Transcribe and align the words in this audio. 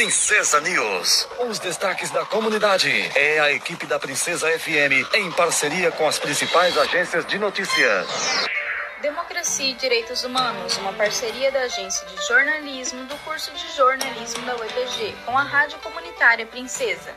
Princesa 0.00 0.62
News. 0.62 1.28
Os 1.40 1.58
destaques 1.58 2.10
da 2.10 2.24
comunidade. 2.24 2.90
É 3.14 3.38
a 3.38 3.52
equipe 3.52 3.84
da 3.84 3.98
Princesa 3.98 4.48
FM 4.58 5.14
em 5.14 5.30
parceria 5.30 5.92
com 5.92 6.08
as 6.08 6.18
principais 6.18 6.74
agências 6.78 7.26
de 7.26 7.38
notícias. 7.38 8.08
Democracia 9.02 9.72
e 9.72 9.74
Direitos 9.74 10.24
Humanos, 10.24 10.78
uma 10.78 10.94
parceria 10.94 11.52
da 11.52 11.60
Agência 11.60 12.06
de 12.06 12.16
Jornalismo 12.26 13.04
do 13.04 13.16
curso 13.26 13.52
de 13.52 13.76
jornalismo 13.76 14.42
da 14.46 14.56
UEPG 14.56 15.14
com 15.26 15.36
a 15.36 15.42
Rádio 15.42 15.78
Comunitária 15.80 16.46
Princesa. 16.46 17.14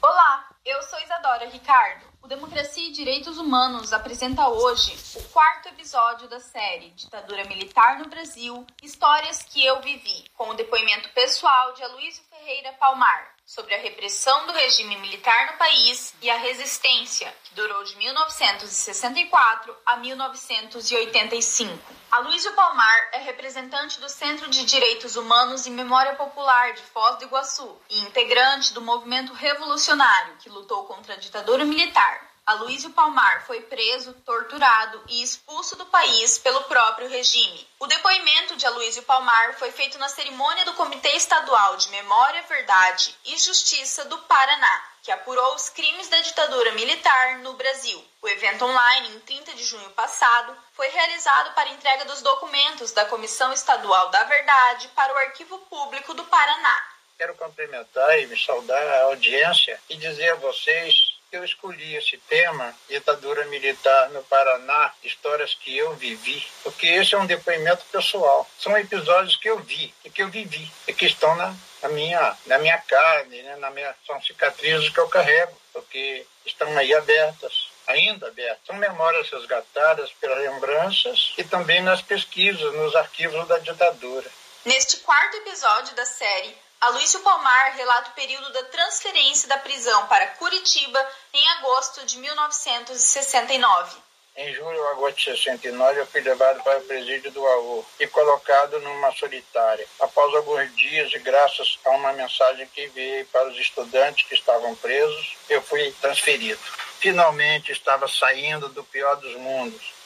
Olá, 0.00 0.50
eu 0.64 0.80
sou 0.84 1.00
Isadora 1.00 1.46
Ricardo. 1.46 2.13
O 2.24 2.26
Democracia 2.26 2.88
e 2.88 2.90
Direitos 2.90 3.36
Humanos 3.36 3.92
apresenta 3.92 4.48
hoje 4.48 4.96
o 5.14 5.22
quarto 5.24 5.68
episódio 5.68 6.26
da 6.26 6.40
série 6.40 6.88
Ditadura 6.92 7.44
Militar 7.44 7.98
no 7.98 8.08
Brasil 8.08 8.66
Histórias 8.82 9.42
que 9.42 9.62
eu 9.62 9.82
vivi, 9.82 10.24
com 10.32 10.48
o 10.48 10.54
depoimento 10.54 11.10
pessoal 11.10 11.74
de 11.74 11.82
Aloysio 11.82 12.24
Ferreira 12.30 12.72
Palmar 12.80 13.34
sobre 13.46 13.74
a 13.74 13.78
repressão 13.78 14.46
do 14.46 14.54
regime 14.54 14.96
militar 14.96 15.52
no 15.52 15.58
país 15.58 16.14
e 16.22 16.30
a 16.30 16.38
resistência, 16.38 17.30
que 17.44 17.54
durou 17.54 17.84
de 17.84 17.94
1964 17.96 19.76
a 19.84 19.98
1985. 19.98 21.78
Aloysio 22.10 22.54
Palmar 22.54 23.10
é 23.12 23.18
representante 23.18 24.00
do 24.00 24.08
Centro 24.08 24.48
de 24.48 24.64
Direitos 24.64 25.16
Humanos 25.16 25.66
e 25.66 25.70
Memória 25.70 26.14
Popular 26.14 26.72
de 26.72 26.80
Foz 26.80 27.18
do 27.18 27.24
Iguaçu 27.24 27.76
e 27.90 27.98
integrante 28.00 28.72
do 28.72 28.80
movimento 28.80 29.34
revolucionário 29.34 30.36
que 30.38 30.48
lutou 30.48 30.84
contra 30.84 31.12
a 31.14 31.18
ditadura 31.18 31.66
militar. 31.66 32.13
Aloysio 32.46 32.90
Palmar 32.90 33.46
foi 33.46 33.62
preso, 33.62 34.12
torturado 34.12 35.02
e 35.08 35.22
expulso 35.22 35.76
do 35.76 35.86
país 35.86 36.36
pelo 36.36 36.62
próprio 36.64 37.08
regime. 37.08 37.66
O 37.80 37.86
depoimento 37.86 38.54
de 38.56 38.66
Aloysio 38.66 39.02
Palmar 39.04 39.54
foi 39.54 39.72
feito 39.72 39.98
na 39.98 40.10
cerimônia 40.10 40.62
do 40.66 40.74
Comitê 40.74 41.08
Estadual 41.12 41.78
de 41.78 41.88
Memória, 41.88 42.42
Verdade 42.42 43.16
e 43.24 43.38
Justiça 43.38 44.04
do 44.04 44.18
Paraná, 44.18 44.84
que 45.02 45.10
apurou 45.10 45.54
os 45.54 45.70
crimes 45.70 46.08
da 46.08 46.20
ditadura 46.20 46.72
militar 46.72 47.38
no 47.38 47.54
Brasil. 47.54 48.04
O 48.20 48.28
evento 48.28 48.66
online, 48.66 49.16
em 49.16 49.20
30 49.20 49.54
de 49.54 49.64
junho 49.64 49.88
passado, 49.92 50.54
foi 50.74 50.88
realizado 50.88 51.54
para 51.54 51.70
entrega 51.70 52.04
dos 52.04 52.20
documentos 52.20 52.92
da 52.92 53.06
Comissão 53.06 53.54
Estadual 53.54 54.10
da 54.10 54.22
Verdade 54.24 54.88
para 54.88 55.14
o 55.14 55.16
Arquivo 55.16 55.58
Público 55.60 56.12
do 56.12 56.24
Paraná. 56.24 56.90
Quero 57.16 57.34
cumprimentar 57.36 58.18
e 58.18 58.26
me 58.26 58.38
saudar 58.38 58.82
a 58.82 59.04
audiência 59.04 59.80
e 59.88 59.96
dizer 59.96 60.32
a 60.32 60.36
vocês 60.36 61.13
eu 61.36 61.44
escolhi 61.44 61.96
esse 61.96 62.16
tema, 62.28 62.74
ditadura 62.88 63.44
militar 63.46 64.10
no 64.10 64.22
Paraná, 64.24 64.92
histórias 65.02 65.54
que 65.54 65.76
eu 65.76 65.94
vivi, 65.94 66.44
porque 66.62 66.86
esse 66.86 67.14
é 67.14 67.18
um 67.18 67.26
depoimento 67.26 67.84
pessoal. 67.92 68.48
São 68.58 68.76
episódios 68.76 69.36
que 69.36 69.48
eu 69.48 69.58
vi 69.58 69.92
e 70.04 70.10
que 70.10 70.22
eu 70.22 70.28
vivi 70.28 70.70
e 70.86 70.92
que 70.92 71.06
estão 71.06 71.34
na, 71.36 71.54
na 71.82 71.88
minha, 71.88 72.36
na 72.46 72.58
minha 72.58 72.78
carne, 72.78 73.42
né? 73.42 73.56
na 73.56 73.70
minha, 73.70 73.94
são 74.06 74.20
cicatrizes 74.22 74.88
que 74.88 74.98
eu 74.98 75.08
carrego, 75.08 75.56
porque 75.72 76.26
estão 76.44 76.76
aí 76.76 76.94
abertas 76.94 77.74
ainda 77.86 78.28
abertas. 78.28 78.60
São 78.66 78.76
memórias 78.76 79.28
resgatadas 79.30 80.10
pelas 80.20 80.38
lembranças 80.38 81.34
e 81.36 81.44
também 81.44 81.82
nas 81.82 82.02
pesquisas, 82.02 82.72
nos 82.74 82.94
arquivos 82.94 83.46
da 83.46 83.58
ditadura. 83.58 84.30
Neste 84.64 84.98
quarto 84.98 85.36
episódio 85.36 85.94
da 85.94 86.06
série, 86.06 86.56
Aloysio 86.84 87.20
Palmar 87.20 87.76
relata 87.76 88.10
o 88.10 88.12
período 88.12 88.52
da 88.52 88.62
transferência 88.64 89.48
da 89.48 89.56
prisão 89.56 90.06
para 90.06 90.26
Curitiba 90.26 91.08
em 91.32 91.48
agosto 91.52 92.04
de 92.04 92.18
1969. 92.18 93.96
Em 94.36 94.52
julho 94.52 94.78
ou 94.78 94.88
agosto 94.88 95.16
de 95.16 95.24
69, 95.38 96.00
eu 96.00 96.06
fui 96.06 96.20
levado 96.20 96.62
para 96.62 96.80
o 96.80 96.82
presídio 96.82 97.30
do 97.30 97.46
AU 97.46 97.86
e 97.98 98.06
colocado 98.08 98.78
numa 98.80 99.10
solitária. 99.12 99.86
Após 99.98 100.34
alguns 100.34 100.76
dias, 100.76 101.10
e 101.14 101.18
graças 101.20 101.78
a 101.86 101.90
uma 101.92 102.12
mensagem 102.12 102.66
que 102.66 102.84
enviei 102.84 103.24
para 103.24 103.48
os 103.48 103.56
estudantes 103.56 104.28
que 104.28 104.34
estavam 104.34 104.74
presos, 104.76 105.38
eu 105.48 105.62
fui 105.62 105.90
transferido. 106.02 106.60
Finalmente 106.98 107.72
estava 107.72 108.06
saindo 108.06 108.68
do 108.68 108.84
pior 108.84 109.16
dos 109.16 109.34
mundos 109.36 110.03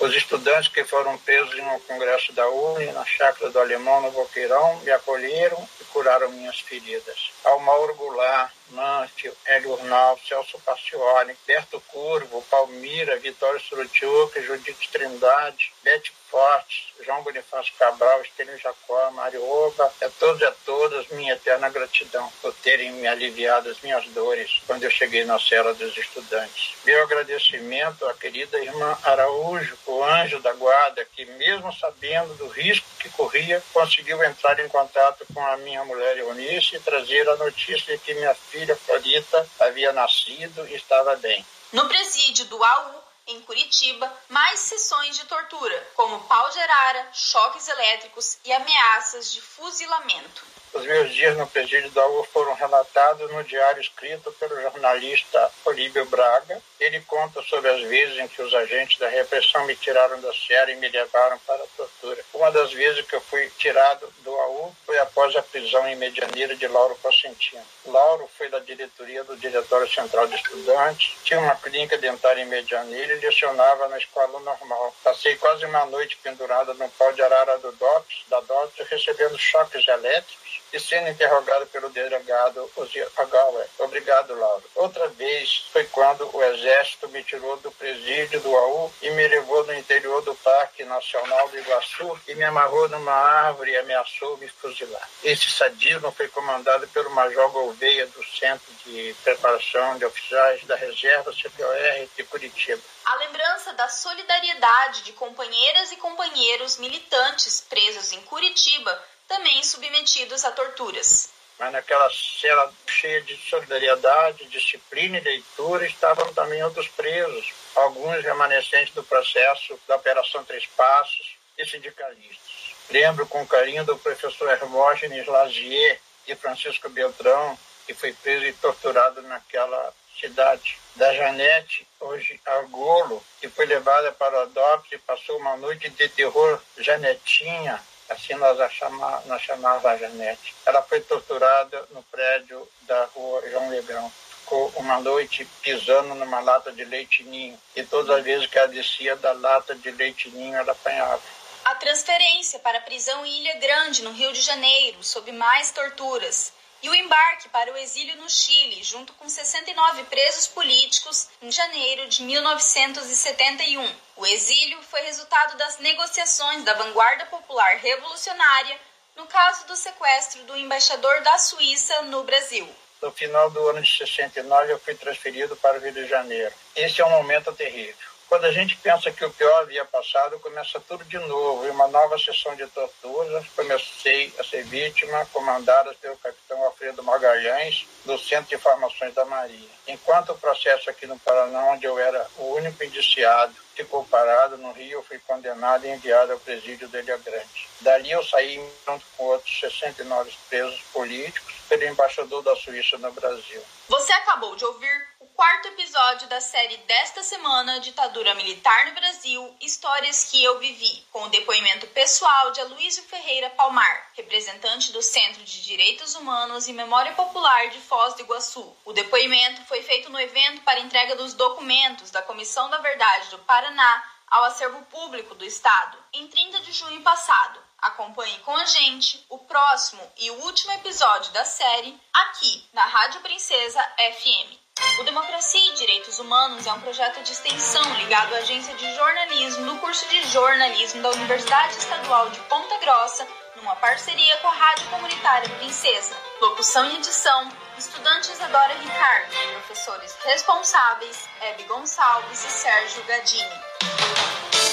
os 0.00 0.14
estudantes 0.14 0.68
que 0.68 0.82
foram 0.82 1.16
presos 1.18 1.56
no 1.62 1.78
congresso 1.80 2.32
da 2.32 2.48
UNE, 2.48 2.86
na 2.92 3.04
chácara 3.04 3.50
do 3.50 3.58
Alemão, 3.58 4.00
no 4.00 4.10
Boqueirão, 4.10 4.80
me 4.80 4.90
acolheram 4.90 5.68
e 5.80 5.84
curaram 5.84 6.30
minhas 6.30 6.58
feridas. 6.60 7.30
Ao 7.44 7.60
Mauro 7.60 7.94
Goulart, 7.94 8.50
Mâncio, 8.70 9.36
Hélio 9.46 9.72
Urnal, 9.72 10.18
Celso 10.26 10.58
Pacioli, 10.60 11.36
Berto 11.46 11.80
Curvo, 11.88 12.42
Palmira, 12.50 13.16
Vitório 13.18 13.60
Surutiuca, 13.60 14.42
Judite 14.42 14.88
Trindade, 14.90 15.72
Bete 15.82 16.12
Fortes, 16.30 16.92
João 17.04 17.22
Bonifácio 17.22 17.72
Cabral, 17.76 18.22
Estênio 18.22 18.56
Jacó, 18.58 19.10
Mário 19.10 19.42
Oba, 19.42 19.92
a 20.00 20.08
todos 20.10 20.40
e 20.40 20.44
a 20.44 20.52
todas 20.64 21.08
minha 21.08 21.32
eterna 21.32 21.68
gratidão 21.68 22.30
por 22.40 22.54
terem 22.54 22.92
me 22.92 23.08
aliviado 23.08 23.68
as 23.68 23.80
minhas 23.80 24.06
dores 24.08 24.62
quando 24.66 24.84
eu 24.84 24.90
cheguei 24.90 25.24
na 25.24 25.40
cela 25.40 25.74
dos 25.74 25.96
estudantes. 25.96 26.74
Meu 26.84 27.02
agradecimento 27.02 28.06
à 28.06 28.14
querida 28.14 28.62
irmã 28.62 28.96
Araújo, 29.02 29.76
o 29.86 30.04
anjo 30.04 30.40
da 30.40 30.52
guarda, 30.52 31.04
que 31.04 31.24
mesmo 31.24 31.72
sabendo 31.74 32.34
do 32.34 32.46
risco 32.46 32.86
que 33.00 33.08
corria, 33.10 33.62
conseguiu 33.72 34.22
entrar 34.22 34.60
em 34.60 34.68
contato 34.68 35.26
com 35.34 35.44
a 35.44 35.56
minha 35.56 35.84
mulher 35.84 36.18
Eunice 36.18 36.76
e 36.76 36.80
trazer 36.80 37.28
a 37.28 37.36
notícia 37.36 37.96
de 37.96 38.02
que 38.02 38.14
minha 38.14 38.34
filha 38.34 38.59
Florita 38.76 39.48
havia 39.60 39.92
nascido 39.92 40.66
e 40.68 40.74
estava 40.74 41.16
bem. 41.16 41.44
No 41.72 41.88
presídio 41.88 42.44
do 42.46 42.62
AU, 42.62 43.04
em 43.28 43.40
Curitiba, 43.42 44.12
mais 44.28 44.58
sessões 44.58 45.16
de 45.16 45.24
tortura, 45.26 45.88
como 45.94 46.24
pau 46.24 46.50
de 46.50 46.58
arara, 46.58 47.08
choques 47.12 47.68
elétricos 47.68 48.38
e 48.44 48.52
ameaças 48.52 49.32
de 49.32 49.40
fuzilamento. 49.40 50.50
Os 50.72 50.84
meus 50.84 51.12
dias 51.12 51.36
no 51.36 51.48
presídio 51.48 51.90
da 51.90 52.06
UFA 52.06 52.30
foram 52.32 52.54
relatados 52.54 53.28
no 53.32 53.42
diário 53.42 53.80
escrito 53.80 54.30
pelo 54.32 54.60
jornalista 54.60 55.50
Olíbio 55.64 56.04
Braga. 56.06 56.62
Ele 56.78 57.00
conta 57.00 57.42
sobre 57.42 57.68
as 57.70 57.80
vezes 57.82 58.18
em 58.18 58.28
que 58.28 58.40
os 58.40 58.54
agentes 58.54 58.96
da 58.98 59.08
repressão 59.08 59.66
me 59.66 59.74
tiraram 59.74 60.20
da 60.20 60.32
série 60.32 60.72
e 60.72 60.76
me 60.76 60.88
levaram 60.88 61.38
para 61.40 61.62
a 61.62 61.66
tortura. 61.76 62.24
Uma 62.32 62.52
das 62.52 62.72
vezes 62.72 63.04
que 63.04 63.16
eu 63.16 63.20
fui 63.20 63.50
tirado 63.58 64.06
do 64.18 64.32
AU 64.32 64.49
foi 64.84 64.98
após 64.98 65.34
a 65.36 65.42
prisão 65.42 65.86
em 65.88 65.96
Medianeira 65.96 66.54
de 66.56 66.66
Lauro 66.66 66.96
Cosentino. 67.02 67.62
Lauro 67.86 68.28
foi 68.36 68.48
da 68.48 68.58
diretoria 68.58 69.24
do 69.24 69.36
Diretório 69.36 69.88
Central 69.88 70.26
de 70.26 70.36
Estudantes, 70.36 71.16
tinha 71.24 71.40
uma 71.40 71.56
clínica 71.56 71.96
dentária 71.98 72.42
em 72.42 72.46
Medianeira 72.46 73.14
e 73.14 73.20
lecionava 73.20 73.88
na 73.88 73.98
escola 73.98 74.40
normal. 74.40 74.94
Passei 75.02 75.36
quase 75.36 75.64
uma 75.64 75.86
noite 75.86 76.18
pendurada 76.22 76.74
no 76.74 76.88
pau 76.90 77.12
de 77.12 77.22
arara 77.22 77.58
do 77.58 77.72
DOPS, 77.72 78.24
da 78.28 78.40
DOPS, 78.40 78.88
recebendo 78.88 79.38
choques 79.38 79.86
elétricos 79.86 80.60
e 80.72 80.78
sendo 80.78 81.08
interrogado 81.08 81.66
pelo 81.66 81.88
delegado 81.88 82.70
Agauer. 83.16 83.66
Obrigado, 83.78 84.34
Lauro. 84.34 84.62
Outra 84.76 85.08
vez 85.08 85.66
foi 85.72 85.84
quando 85.84 86.28
o 86.34 86.42
Exército 86.42 87.08
me 87.08 87.22
tirou 87.22 87.56
do 87.58 87.70
presídio 87.72 88.40
do 88.40 88.56
AU 88.56 88.92
e 89.02 89.10
me 89.10 89.26
levou 89.28 89.64
no 89.66 89.74
interior 89.74 90.22
do 90.22 90.34
Parque 90.36 90.84
Nacional 90.84 91.48
do 91.48 91.58
Iguaçu 91.58 92.20
e 92.28 92.34
me 92.34 92.44
amarrou 92.44 92.88
numa 92.88 93.12
árvore 93.12 93.72
e 93.72 93.76
ameaçou 93.76 94.36
me 94.38 94.49
fuzilar. 94.52 95.08
Esse 95.22 95.50
sadismo 95.50 96.10
foi 96.12 96.28
comandado 96.28 96.86
pelo 96.88 97.10
Major 97.10 97.50
Gouveia 97.50 98.06
do 98.06 98.24
Centro 98.24 98.72
de 98.84 99.14
Preparação 99.22 99.98
de 99.98 100.04
Oficiais 100.04 100.64
da 100.64 100.76
Reserva 100.76 101.32
CPOR 101.32 102.08
de 102.16 102.24
Curitiba. 102.24 102.82
A 103.04 103.16
lembrança 103.16 103.72
da 103.74 103.88
solidariedade 103.88 105.02
de 105.02 105.12
companheiras 105.12 105.92
e 105.92 105.96
companheiros 105.96 106.78
militantes 106.78 107.60
presos 107.68 108.12
em 108.12 108.20
Curitiba 108.22 109.02
também 109.26 109.62
submetidos 109.62 110.44
a 110.44 110.50
torturas. 110.50 111.30
Mas 111.58 111.72
naquela 111.72 112.08
cela 112.10 112.72
cheia 112.86 113.20
de 113.20 113.36
solidariedade, 113.36 114.46
disciplina 114.46 115.18
e 115.18 115.20
leitura 115.20 115.86
estavam 115.86 116.32
também 116.32 116.64
outros 116.64 116.88
presos, 116.88 117.52
alguns 117.74 118.24
remanescentes 118.24 118.94
do 118.94 119.04
processo 119.04 119.78
da 119.86 119.96
Operação 119.96 120.42
Três 120.44 120.64
Passos 120.66 121.36
e 121.58 121.66
sindicalistas. 121.66 122.59
Lembro 122.90 123.24
com 123.26 123.46
carinho 123.46 123.84
do 123.84 123.96
professor 123.96 124.50
Hermógenes 124.50 125.24
Lazier 125.26 126.00
e 126.26 126.34
Francisco 126.34 126.88
Beltrão, 126.88 127.56
que 127.86 127.94
foi 127.94 128.12
preso 128.12 128.46
e 128.46 128.52
torturado 128.54 129.22
naquela 129.22 129.92
cidade. 130.20 130.76
Da 130.96 131.14
Janete, 131.14 131.86
hoje 132.00 132.40
Argolo, 132.44 133.24
que 133.40 133.48
foi 133.48 133.64
levada 133.64 134.10
para 134.12 134.38
o 134.38 134.42
Adopte 134.42 134.96
e 134.96 134.98
passou 134.98 135.38
uma 135.38 135.56
noite 135.56 135.88
de 135.88 136.08
terror 136.08 136.60
Janetinha, 136.76 137.80
assim 138.08 138.34
nós 138.34 138.60
a 138.60 138.68
chama, 138.68 139.22
nós 139.26 139.40
chamava 139.40 139.92
a 139.92 139.96
Janete. 139.96 140.52
Ela 140.66 140.82
foi 140.82 141.00
torturada 141.00 141.86
no 141.92 142.02
prédio 142.02 142.68
da 142.82 143.04
rua 143.14 143.48
João 143.50 143.70
Legrão. 143.70 144.12
Ficou 144.40 144.72
uma 144.76 145.00
noite 145.00 145.46
pisando 145.62 146.12
numa 146.16 146.40
lata 146.40 146.72
de 146.72 146.84
leite 146.84 147.22
ninho 147.22 147.56
e 147.76 147.84
todas 147.84 148.10
as 148.10 148.24
vezes 148.24 148.48
que 148.48 148.58
ela 148.58 148.66
descia 148.66 149.14
da 149.14 149.30
lata 149.32 149.76
de 149.76 149.92
leite 149.92 150.28
ninho 150.30 150.56
ela 150.56 150.72
apanhava. 150.72 151.22
A 151.64 151.74
transferência 151.74 152.58
para 152.58 152.78
a 152.78 152.82
prisão 152.82 153.24
em 153.24 153.40
Ilha 153.40 153.56
Grande, 153.56 154.02
no 154.02 154.12
Rio 154.12 154.32
de 154.32 154.40
Janeiro, 154.40 155.02
sob 155.04 155.30
mais 155.32 155.70
torturas 155.70 156.52
e 156.82 156.88
o 156.88 156.94
embarque 156.94 157.48
para 157.50 157.70
o 157.70 157.76
exílio 157.76 158.16
no 158.16 158.28
Chile, 158.28 158.82
junto 158.82 159.12
com 159.14 159.28
69 159.28 160.04
presos 160.04 160.46
políticos, 160.46 161.28
em 161.42 161.52
janeiro 161.52 162.08
de 162.08 162.22
1971. 162.22 163.94
O 164.16 164.26
exílio 164.26 164.80
foi 164.82 165.02
resultado 165.02 165.58
das 165.58 165.78
negociações 165.78 166.64
da 166.64 166.74
vanguarda 166.74 167.26
popular 167.26 167.76
revolucionária 167.76 168.78
no 169.16 169.26
caso 169.26 169.66
do 169.66 169.76
sequestro 169.76 170.42
do 170.44 170.56
embaixador 170.56 171.20
da 171.20 171.38
Suíça 171.38 172.02
no 172.02 172.24
Brasil. 172.24 172.66
No 173.02 173.12
final 173.12 173.50
do 173.50 173.68
ano 173.68 173.82
de 173.82 173.98
69, 173.98 174.72
eu 174.72 174.78
fui 174.78 174.94
transferido 174.94 175.54
para 175.56 175.78
o 175.78 175.80
Rio 175.80 175.92
de 175.92 176.06
Janeiro. 176.06 176.54
Esse 176.74 177.02
é 177.02 177.06
um 177.06 177.10
momento 177.10 177.52
terrível. 177.52 178.08
Quando 178.30 178.44
a 178.44 178.52
gente 178.52 178.76
pensa 178.76 179.10
que 179.10 179.24
o 179.24 179.30
pior 179.32 179.62
havia 179.62 179.84
passado, 179.84 180.38
começa 180.38 180.78
tudo 180.86 181.04
de 181.04 181.18
novo. 181.18 181.66
E 181.66 181.70
uma 181.70 181.88
nova 181.88 182.16
sessão 182.16 182.54
de 182.54 182.64
torturas. 182.68 183.44
Comecei 183.56 184.32
a 184.38 184.44
ser 184.44 184.62
vítima, 184.66 185.26
comandada 185.32 185.92
pelo 186.00 186.16
capitão 186.16 186.64
Alfredo 186.64 187.02
Magalhães, 187.02 187.88
do 188.04 188.16
Centro 188.16 188.50
de 188.50 188.54
Informações 188.54 189.12
da 189.14 189.24
Marinha. 189.24 189.68
Enquanto 189.88 190.30
o 190.30 190.38
processo 190.38 190.88
aqui 190.88 191.08
no 191.08 191.18
Paraná, 191.18 191.72
onde 191.72 191.86
eu 191.86 191.98
era 191.98 192.24
o 192.38 192.54
único 192.54 192.84
indiciado, 192.84 193.52
ficou 193.74 194.04
parado 194.04 194.56
no 194.58 194.72
Rio, 194.72 195.02
fui 195.02 195.18
condenado 195.20 195.86
e 195.86 195.90
enviado 195.90 196.32
ao 196.32 196.40
presídio 196.40 196.88
de 196.88 196.98
Ilha 196.98 197.16
Grande. 197.18 197.68
Dali 197.80 198.10
eu 198.10 198.24
saí 198.24 198.60
junto 198.86 199.04
com 199.16 199.24
outros 199.24 199.60
69 199.60 200.32
presos 200.48 200.80
políticos 200.92 201.54
pelo 201.68 201.84
embaixador 201.84 202.42
da 202.42 202.56
Suíça 202.56 202.98
no 202.98 203.12
Brasil. 203.12 203.62
Você 203.88 204.12
acabou 204.12 204.54
de 204.56 204.64
ouvir 204.64 205.08
o 205.20 205.26
quarto 205.26 205.68
episódio 205.68 206.28
da 206.28 206.40
série 206.40 206.76
desta 206.78 207.22
semana, 207.22 207.80
Ditadura 207.80 208.34
Militar 208.34 208.86
no 208.86 208.92
Brasil, 208.92 209.56
Histórias 209.60 210.24
que 210.24 210.42
eu 210.42 210.58
vivi, 210.58 211.04
com 211.12 211.22
o 211.22 211.28
depoimento 211.28 211.86
pessoal 211.88 212.50
de 212.50 212.60
Aloysio 212.60 213.02
Ferreira 213.04 213.50
Palmar, 213.50 214.10
representante 214.16 214.92
do 214.92 215.02
Centro 215.02 215.42
de 215.42 215.62
Direitos 215.62 216.14
Humanos 216.14 216.68
e 216.68 216.72
Memória 216.72 217.12
Popular 217.12 217.68
de 217.70 217.78
Foz 217.80 218.14
do 218.14 218.22
Iguaçu. 218.22 218.76
O 218.84 218.92
depoimento 218.92 219.64
foi 219.64 219.82
feito 219.82 220.10
no 220.10 220.20
evento 220.20 220.62
para 220.62 220.80
entrega 220.80 221.16
dos 221.16 221.34
documentos 221.34 222.10
da 222.10 222.22
Comissão 222.22 222.68
da 222.68 222.78
Verdade 222.78 223.30
do 223.30 223.38
Paraná 223.60 224.02
ao 224.30 224.44
acervo 224.44 224.80
público 224.86 225.34
do 225.34 225.44
Estado, 225.44 225.98
em 226.14 226.26
30 226.28 226.60
de 226.60 226.72
junho 226.72 227.02
passado. 227.02 227.60
Acompanhe 227.78 228.38
com 228.38 228.56
a 228.56 228.64
gente 228.64 229.22
o 229.28 229.36
próximo 229.36 230.00
e 230.16 230.30
último 230.30 230.72
episódio 230.72 231.30
da 231.32 231.44
série 231.44 231.94
aqui 232.10 232.64
na 232.72 232.86
Rádio 232.86 233.20
Princesa 233.20 233.82
FM. 233.98 234.56
O 235.00 235.04
Democracia 235.04 235.60
e 235.72 235.74
Direitos 235.74 236.18
Humanos 236.18 236.66
é 236.66 236.72
um 236.72 236.80
projeto 236.80 237.22
de 237.22 237.32
extensão 237.32 237.82
ligado 237.96 238.34
à 238.34 238.38
agência 238.38 238.74
de 238.76 238.94
jornalismo 238.94 239.66
do 239.66 239.78
curso 239.78 240.08
de 240.08 240.22
jornalismo 240.30 241.02
da 241.02 241.10
Universidade 241.10 241.76
Estadual 241.76 242.30
de 242.30 242.40
Ponta 242.40 242.78
Grossa, 242.78 243.28
numa 243.56 243.76
parceria 243.76 244.38
com 244.38 244.48
a 244.48 244.54
Rádio 244.54 244.88
Comunitária 244.88 245.50
Princesa. 245.56 246.16
Locução 246.40 246.86
e 246.86 246.96
edição: 246.96 247.46
Estudante 247.80 248.30
Isadora 248.30 248.74
Ricardo, 248.74 249.34
professores 249.54 250.14
responsáveis: 250.22 251.16
Hebe 251.40 251.62
Gonçalves 251.62 252.44
e 252.44 252.50
Sérgio 252.50 253.02
Gadini. 253.04 253.60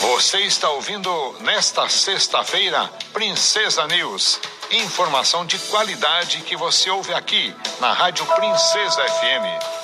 Você 0.01 0.39
está 0.39 0.69
ouvindo 0.71 1.09
nesta 1.39 1.87
sexta-feira 1.87 2.91
Princesa 3.13 3.87
News. 3.87 4.41
Informação 4.71 5.45
de 5.45 5.57
qualidade 5.57 6.41
que 6.41 6.57
você 6.57 6.89
ouve 6.89 7.13
aqui 7.13 7.55
na 7.79 7.93
Rádio 7.93 8.25
Princesa 8.25 9.01
FM. 9.01 9.77